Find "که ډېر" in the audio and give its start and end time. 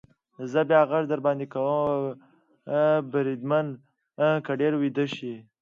4.45-4.73